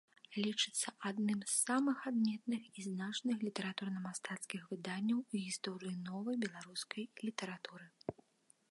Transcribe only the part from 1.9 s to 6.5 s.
адметных і значных літаратурна-мастацкіх выданняў у гісторыі новай